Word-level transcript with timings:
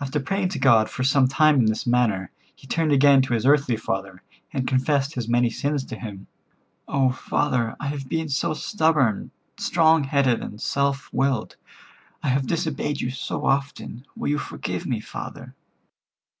After 0.00 0.18
praying 0.18 0.48
to 0.48 0.58
God 0.58 0.90
for 0.90 1.04
some 1.04 1.28
time 1.28 1.60
in 1.60 1.66
this 1.66 1.86
manner, 1.86 2.32
he 2.56 2.66
turned 2.66 2.90
again 2.90 3.22
to 3.22 3.34
his 3.34 3.46
earthly 3.46 3.76
father, 3.76 4.20
and 4.52 4.66
confessed 4.66 5.14
his 5.14 5.28
many 5.28 5.48
sins 5.48 5.84
to 5.84 5.96
him. 5.96 6.26
"Oh, 6.88 7.12
father, 7.12 7.76
I 7.78 7.86
have 7.86 8.08
been 8.08 8.28
so 8.28 8.52
stubborn, 8.54 9.30
strong 9.56 10.02
headed 10.02 10.42
and 10.42 10.60
self 10.60 11.08
willed. 11.12 11.54
I 12.20 12.30
have 12.30 12.48
disobeyed 12.48 13.00
you 13.00 13.10
so 13.10 13.44
often. 13.44 14.04
Will 14.16 14.30
you 14.30 14.38
forgive 14.38 14.86
me, 14.86 14.98
father?" 14.98 15.54